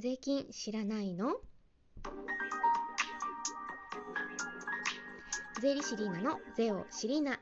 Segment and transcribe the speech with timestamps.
[0.00, 1.40] 税金知らないの？
[5.60, 7.40] 税理士リーナの税をシリーナ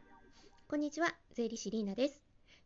[0.67, 2.23] こんにちは税理士リーナです。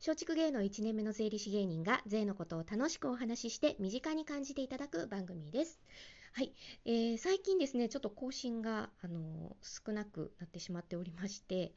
[0.06, 5.80] 松竹芸能1年目の税理士芸人が税のことを楽しくお話しして身近に感じていただく番組です。
[6.34, 6.52] はい、
[6.84, 11.72] えー、最近ですねちょっと更新があの少なくなってしまっておりまして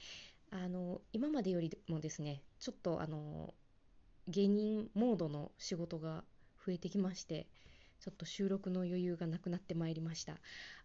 [0.52, 3.56] あの今までよりもですねちょっとあの
[4.28, 6.24] 芸人モードの仕事が
[6.64, 7.48] 増えてきまして
[8.04, 10.36] ちょっと収録の余裕がなくなってまいりました。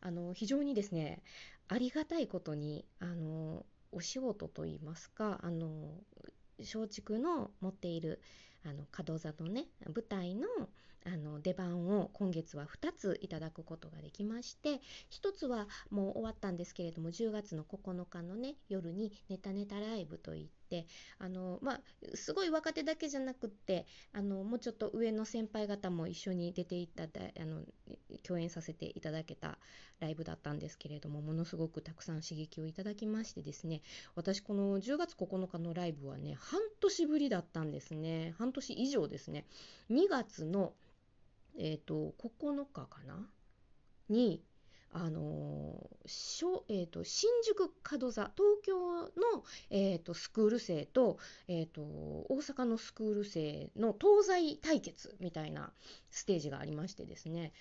[0.01, 1.21] あの非常にですね
[1.67, 5.91] ありがたいことにあのお仕事といいますかあの
[6.61, 8.21] 松竹の持っている
[8.65, 10.47] あの門座のね舞台の
[11.05, 20.87] あの出番を今月は2ついただくことができまして1つはもう終わったんですけれども10月の9日のね夜にネタネタライブといって
[21.19, 21.81] あのまあ
[22.15, 27.62] すごい若手だけじゃなくってあのもうちょっと上の先輩方も一緒に出ていただあの
[28.27, 29.59] 共演させていただけた
[30.01, 33.81] ライブだったんですけれどもものすごくたくさん刺激をいただきましてですね
[34.14, 38.34] 私この10月9日のライブはね半年ぶりだったんですね。
[38.39, 39.47] 半年以上ですね。
[39.91, 40.75] 2月の
[41.59, 43.28] え、ー、と、9日かな？
[44.09, 44.42] に、
[44.92, 47.70] あのーえーと、新宿
[48.01, 49.09] 門座東京の、
[49.70, 55.73] えーと、スクール生と,、えーと、大阪のスクール生の東西対決みたいな
[56.11, 57.53] ステージがありましてですね。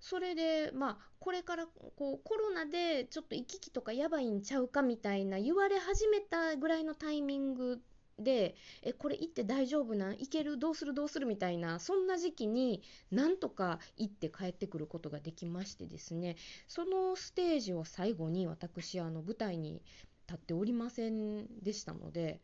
[0.00, 7.80] それでまあこれからこうコロナでちょっと行き来とかやばいんちゃうかみたいな言われ始めたぐらいのタイミング
[8.18, 10.10] でえこれ行って大丈夫なん？
[10.12, 10.58] 行ける？
[10.58, 10.94] どうする？
[10.94, 11.26] どうする？
[11.26, 16.36] みたいなそんな時期になんとか行って帰ってくることができましてですね。
[16.66, 19.82] そのステージを最後に私あの舞台に
[20.26, 22.40] 立っておりませんでしたので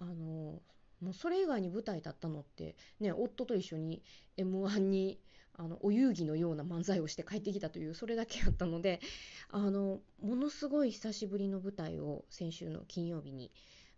[0.00, 0.60] あの
[1.00, 4.02] もうそれ以外に舞台立ったのってね夫と一緒に
[4.36, 5.20] m 1に
[5.56, 9.00] あのお遊戯のような漫才をして帰ってきたというそれだけやったので
[9.50, 13.52] あのものすごい久しぶりの舞台を先週の金曜日に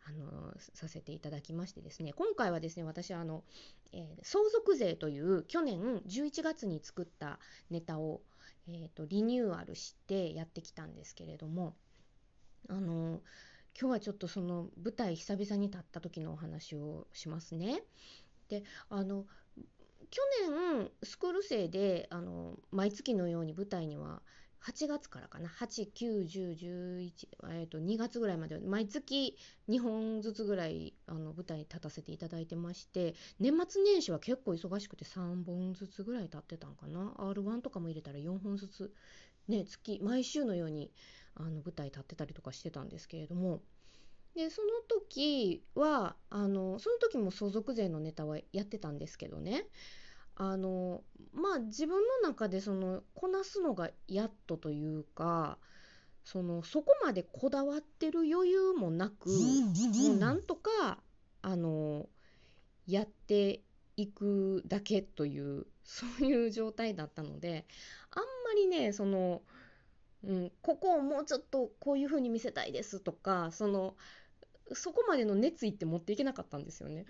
[0.09, 3.43] あのさせていただきましてですね今回はですね私あの、
[3.93, 7.41] えー、相続税という去年11月に作った
[7.71, 8.21] ネタを、
[8.69, 11.75] えーと、リニューアルしてやってきたんですけれども
[12.69, 13.21] あの
[13.79, 17.83] 今日はちょっとその舞台久々に立った時のお話をしますね。
[18.49, 19.27] であの
[20.11, 24.23] 去年スクール生であの毎月のように舞台には
[24.65, 25.49] 8月からかな。
[25.49, 27.11] 8、9、10、11、
[27.51, 29.37] えー、と2月ぐらいまで毎月
[29.69, 37.15] 2本ずつぐらいあの舞台に立たせていただいてまして年末年始は結構忙しくて3本ずつぐらい立ってたんかな。
[37.19, 38.93] R1 とかも入れたら4本ずつ
[39.49, 40.91] ね月毎週のように
[41.35, 43.63] あの舞台立ってたりとかしてたんですけれども。
[44.35, 49.67] でその時はあのその時も相続税のネタはやってたんですけどね。
[50.37, 51.03] あの
[51.33, 55.59] まあ自分の中でそのこなすのがやっとというか
[56.25, 60.99] そのそこまでこだわってる余裕もなく、もうなんとか
[61.41, 62.09] あの
[62.87, 63.63] やって
[63.97, 67.65] いくだけというそういう状態だったので
[68.11, 68.27] あんま
[68.57, 69.43] りねその、
[70.25, 73.95] うん、ここをもうちょっとこういう風に見せたいですとかその
[74.73, 77.07] そこまでの熱意って持っていけなかったんですよね。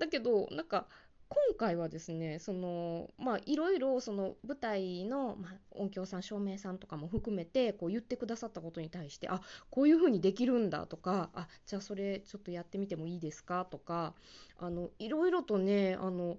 [0.00, 0.86] だけどなんか
[1.36, 14.14] 今回はですねそのまあいろいろその舞台の、まあ、音響さん照明さんとかも含めてこう言ってくださったことに対してあこういうふうにできるんだとかあじゃあそれちょっとやってみてもいいですかとか
[14.58, 16.38] あのいろいろとねあの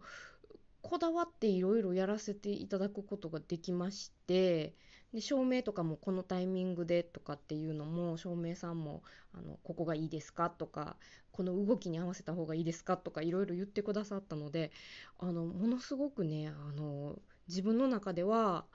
[0.81, 4.73] こだわっていろいろやらせていただくことができまして
[5.13, 9.03] で照明とかもこのタイミングでとかっていうのも照明さんも
[9.33, 10.97] あのここがいいですかとか
[11.31, 14.71] この動きに合わせた方がいいですかとかいろいろ言ってくださったので
[15.19, 18.65] あのものすごくねあの自分の中では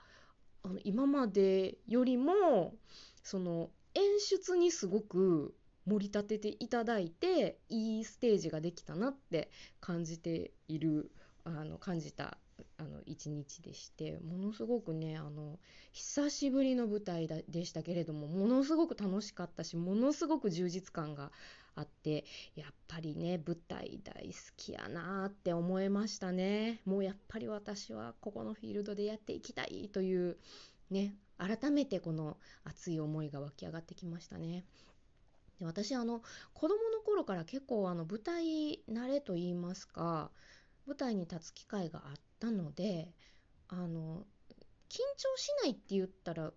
[0.63, 2.73] あの今までよりも
[3.21, 5.53] その演出にすごく
[5.85, 9.51] 盛り立てていただいていいステージができたなって
[9.81, 11.11] 感じている
[11.43, 12.37] あの感じた
[12.77, 15.59] あの一日でしてものすごくねあの
[15.91, 21.31] 久しぶりの舞台だでしたけれどもものすごく楽しかったしものすごく充実感が
[21.75, 30.37] あってやっぱりね舞台大好きやなって思いましたねもうやっぱり私はここのフィールドでやっていきたいという
[30.91, 34.63] ね改めてこの熱い思いが湧き上がってきましたね。
[35.59, 36.21] で私あの
[36.53, 40.29] 子供の頃から結構あの舞台慣れと言いますか
[40.85, 43.13] 舞台に立つ機会があったので
[43.69, 44.25] あの
[44.89, 46.51] 緊張しないって言ったら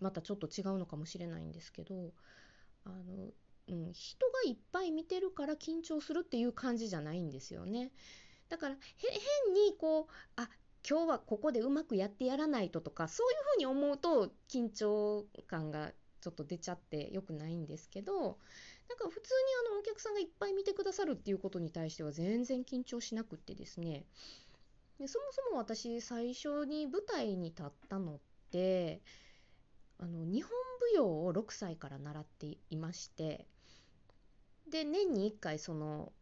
[0.00, 2.12] またちょっと違うのかもしれないんですけど
[2.84, 2.94] あの、
[3.68, 7.90] うん、人がいっぱい見てるから緊張するっていう感じじゃないんですよね。
[8.48, 10.48] だから変にこうあ
[10.88, 18.38] 今日はここでうまくやってやらないととかそういうふうに思うと緊張感がちょっと出ちゃってよくないんですけどなんか
[19.10, 19.34] 普通
[19.66, 24.06] にあのお客さんがいっぱい見てくださるっていうことに対しては全然緊張しなくってですね
[24.98, 28.18] でそもそも私最初に舞台に立ったのっ
[28.50, 29.00] て
[29.98, 30.50] あの日本
[30.80, 33.46] 舞踊を6歳から習っていまして
[34.70, 36.12] で年に1回その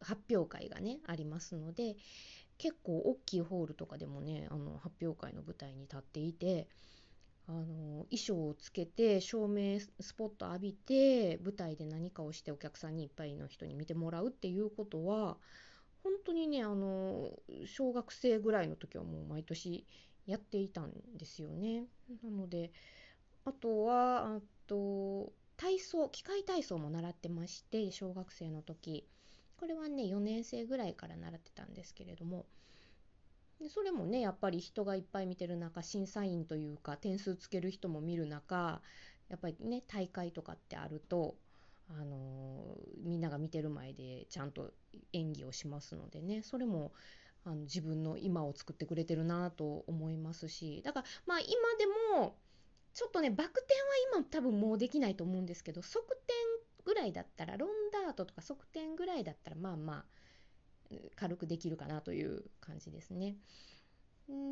[0.00, 1.96] 発表会がねありますので
[2.58, 6.68] 結構大きいホールとかでもねあの発表会の舞台に立っていて
[7.48, 15.36] あの衣装をつけて照明スポット浴びて舞台で何かをしてお客さんにいっぱいの人に見てもらうっていうことは
[16.02, 17.30] 本当にねあの
[17.66, 19.86] 小学生ぐらいの時はもう毎年
[20.26, 21.84] やっていたんですよね。
[22.22, 22.72] なので
[23.44, 29.06] あとはあと体操機械体操も習ってまして小学生の時
[29.58, 32.46] これはね4年生ぐらいから習ってたんですけれども
[33.60, 38.80] でそれもねやっぱり人がいっぱい見てる中審査員というか点数つける人も見る中
[39.28, 41.36] やっぱりね大会とかってあると
[41.98, 44.70] あのみんなが見てる前でちゃんと
[45.12, 46.92] 演技をしますのでねそれも
[47.44, 51.48] あの自分の今を作ってくれてるなと思いますしだからまあ今
[51.78, 51.86] で
[52.20, 52.36] も
[52.92, 53.74] ちょっとねバク転
[54.14, 56.32] は今多分もうできないと思うんですけど側転
[56.84, 60.04] ぐらいだったらロンダートとか側転ぐらいだったらまあまあ
[61.16, 63.36] 軽くできるかなという感じですね。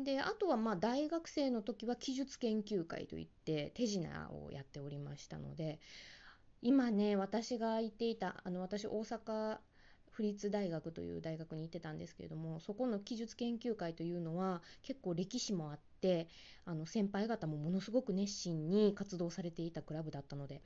[0.03, 5.79] であとはまあ大学生の時は記述研究会といって手品をやっておりましたので
[6.61, 9.57] 今ね私が行っていたあの私大阪
[10.11, 16.27] 府立大学という大学に行ってたんですけれどもそこの記述研究会というのは結構歴史もあって
[16.65, 20.61] あの先輩方もものすごく熱心に活動されていたクラブだったので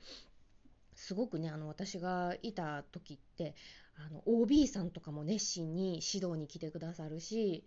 [0.94, 3.54] すごくねあの私がいた時って
[3.96, 7.64] あの OB さんとかも熱心に指導に来てくださるし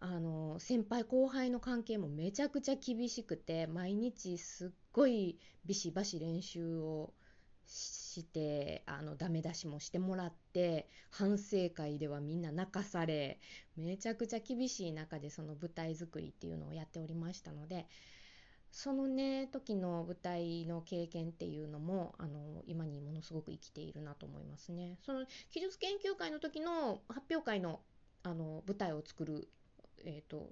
[0.00, 7.12] あの先輩後輩の関係もめちゃくちゃ厳しくて毎日すっごいビシバシ練習を
[7.66, 13.40] してあのダメ出しもしてもらって反省会ではみんな泣かされ
[13.76, 17.86] めちゃくちゃ厳しい中でその舞台作りっていうのをやっておりましたので
[18.70, 24.98] そのね時の舞台の経験っていうのもあの今にものすごく生きているなと思いますね。
[25.06, 27.80] その記述研究会の時の発表会の
[28.24, 29.48] あの舞台を作る、
[30.04, 30.50] えーと、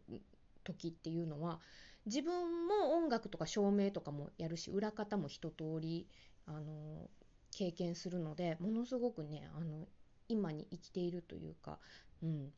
[0.62, 1.58] 時っていうのは
[2.06, 6.06] 自分も音楽とか照明とかもやるし裏方も一通り
[6.46, 7.08] あの
[7.50, 9.86] 経験するのでものすごくねあの
[10.28, 11.78] 今に生きているというか、
[12.22, 12.52] うん、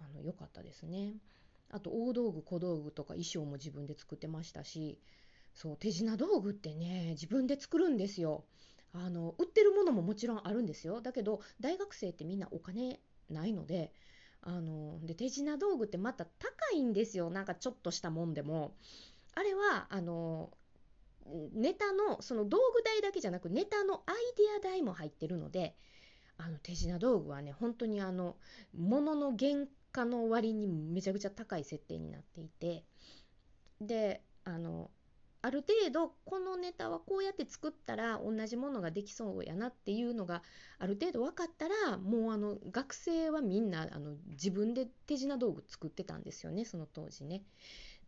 [0.00, 1.14] あの良かったですね。
[1.70, 5.00] あと大道具小道具とか衣装も自分で作ってましたし
[5.54, 8.44] そう手品道具ってね自分で作るんですよ。
[8.92, 11.00] あの売ってるものももちろんあるんですよ。
[11.00, 13.92] だけど大学生ってみんなお金ないので
[14.42, 17.30] あので手品道具ってまた高いんですよ。
[17.30, 18.76] なんかちょっとしたもんでも。
[19.36, 20.50] あれはあの
[21.54, 25.74] ネタのその道具代だけじゃなくネタのアイデア代も入ってるので
[26.36, 28.36] あの手品道具はね本当にあの
[28.76, 32.84] 物の原価の割にめちゃくちゃ高い設定になっていて
[33.80, 34.90] であの
[35.44, 40.42] ある程度このネタはこうやって作ったら同じものができそうやなっていうのが
[40.78, 47.42] ある程度分かったらもうあの学生はみんなあの自分で手品道具作ってたんですよねその当時ね。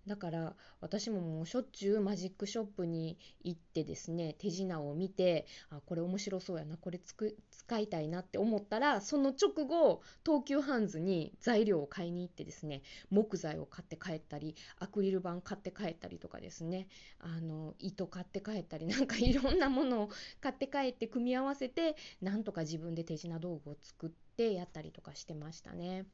[0.06, 16.86] だから私ももうしょっちゅうマジックショップに行ってですね手品を見てあこれ面白そうやなこれつく使いたいなって思ったらその直後東急ハンズに材料を買いに行ってですね木材を買って帰ったりアクリル板買って帰ったりとかですね
[17.18, 20.10] あの糸買って帰ったり なんかいろんなものを
[20.40, 26.06] 買って帰って組み合わせてなんとか自分で手品道具を作ってやったりとかしてましたね。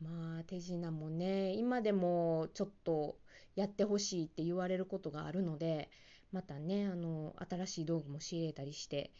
[0.00, 3.18] まあ手品もね今でもちょっと
[3.56, 5.90] やってほしいって言われることがあるので
[6.32, 9.12] またねあの新しい道具も仕入れたりして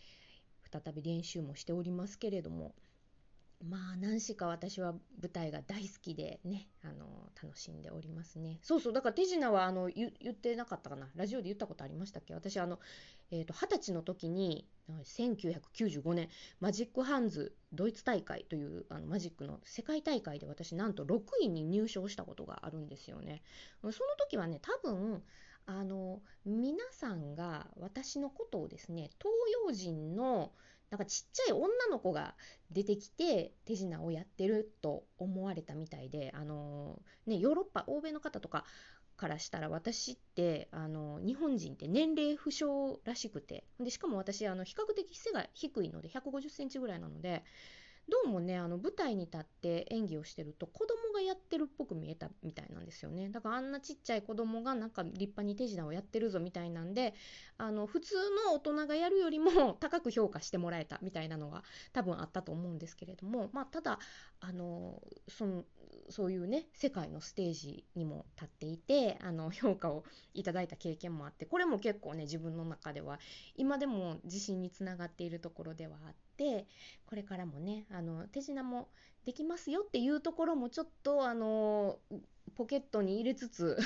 [0.71, 2.75] 再び練習もしておりますけれども
[3.63, 8.59] まあ何しか私は舞台が大好きでねあの楽しんでおりますね。
[8.63, 11.11] そうそうだから手品はあの言ってなかったかな。
[11.15, 12.35] ラジオで言ったことありましたっけ？
[12.35, 12.79] 私あの
[13.31, 16.29] えーと、20歳の時に1995年
[16.61, 23.43] マジックハンズドイツ大会というあのマジックの世界大会で私なんと6位に入賞したことがあるんですよね。
[23.83, 25.23] その時はね多分
[25.67, 29.33] あの皆さんが私のことをですね東
[29.67, 30.53] 洋人の
[30.95, 32.37] なんかちっちゃい女の子が
[32.71, 38.65] 出てきて手品をやってると思われたみたいであの、ね、ヨーロッパ欧米の方とか
[39.17, 47.43] からしたら私ってあの日本人って年齢不詳らしくてでしかも私あの比較的背が低いので1 5 0センチぐらいなので
[48.09, 53.31] どうもねあの舞台に立って演技をしてると子供がやってるっぽく見えたみたいなんですよね。
[53.31, 57.15] だからあんなちっちゃい子供がなんか立派に手品をやってるぞみたいなんで
[57.57, 58.15] あの普通
[58.47, 63.99] の大人がやるよりも 高く評価してもらえたみたいなのが多分あったと思うんですけれどもまあただ
[64.41, 65.65] あのその
[66.11, 73.19] そういうね世界のステージにも立っていてあの 評価をいただいた経験もあってこれも結構ね自分の中では
[73.57, 76.67] 今でも自信につながっているところではあってって
[77.07, 78.88] これからもねあの手品も
[79.25, 81.99] できますよっていうところもちょっとあの
[82.57, 83.79] ポケットに入れつつ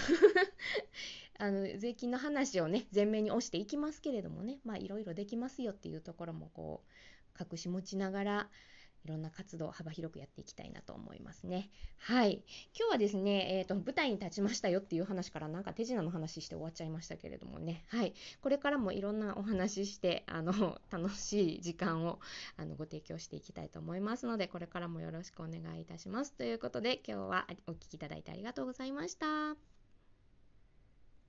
[1.39, 8.51] あの税金の話をね前面に押していきますけれどもねまあいろいろできますよっていうところもこう隠し持ちながら
[9.09, 11.71] いろんな活動を幅広くやっていきたいなと思いますね。
[11.97, 12.43] はい。
[12.79, 17.87] 今日はですね、えっ、ー、と、舞台に立ちましたよっていう話からなんか手品の話して終わっちゃいましたけれどもね。
[17.89, 18.13] はい。
[18.43, 22.21] これからもいろんなお話しして、あの、 楽しい時間を
[22.59, 26.35] あのご提供していきたいと思いますので、これからもよろしくお願いいたします。
[26.35, 29.78] ということで、今日はお聴きいただいてありがとうございました。